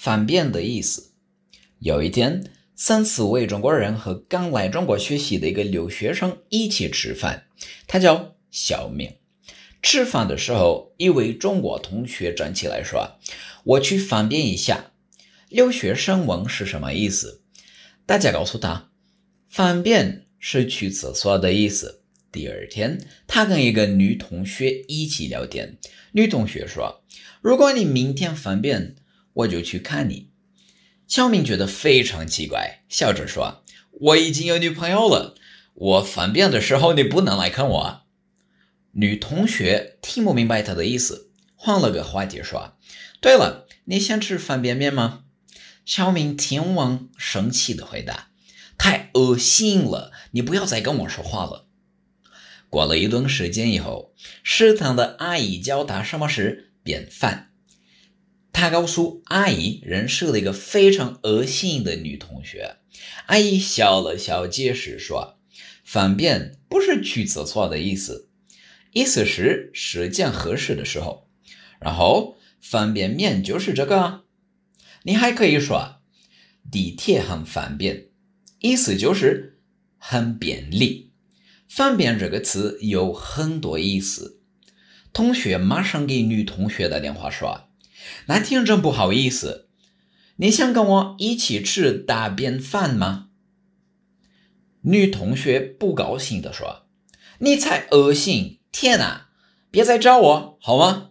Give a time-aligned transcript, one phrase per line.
[0.00, 1.12] 方便的意思。
[1.78, 7.44] 有一天，三四位中国人和刚来中国学习的一个留学生一起吃饭，
[7.86, 9.16] 他叫小明。
[9.82, 13.18] 吃饭的时候，一位中国同学站起来说
[13.64, 14.92] ：“我去方便一下。”
[15.50, 17.42] 留学生问是什么意思，
[18.06, 18.88] 大家告诉他
[19.48, 22.00] ：“方便是去厕所的意思。”
[22.32, 25.76] 第二天，他跟一个女同学一起聊天，
[26.12, 27.02] 女同学说
[27.42, 28.96] ：“如果你明天方便，
[29.32, 30.30] 我就去看你。”
[31.08, 35.34] 小明觉得非常奇怪，笑着说：“我已经有女朋友了，
[35.74, 38.02] 我方便的时候你不能来看我。”
[38.92, 42.76] 女同学听不明白他的意思，换了个话题说
[43.20, 45.24] ：“对了，你想吃方便面吗？”
[45.84, 48.28] 小明听完，生气的回答
[48.78, 51.66] ：“太恶心了，你不要再跟我说话了。”
[52.70, 57.49] 过了一段时间以后，食堂的阿姨教他什么是便饭。
[58.52, 62.76] 他告诉阿姨认识了一个非常恶心的女同学，
[63.26, 65.38] 阿姨笑了笑，解释说
[65.84, 68.28] ：“方便不是去厕所的意思，
[68.92, 71.28] 意思是时间合适的时候。
[71.80, 74.24] 然后方便面就是这个。
[75.04, 76.02] 你还可以说
[76.70, 78.08] 地铁很方便，
[78.58, 79.60] 意思就是
[79.96, 81.12] 很便利。
[81.68, 84.40] 方便这个词有很多意思。
[85.12, 87.68] 同学马上给女同学打电话说。”
[88.26, 89.68] 那天真不好意思，
[90.36, 93.28] 你想跟我一起吃大便饭吗？
[94.82, 96.86] 女同学不高兴地说
[97.40, 98.60] ：“你才恶心！
[98.72, 99.28] 天哪，
[99.70, 101.09] 别再找我好吗？”